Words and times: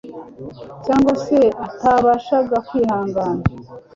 cyangwa 0.85 1.13
se 1.23 1.39
atabashaga 1.65 2.57
kwihangana 2.67 3.43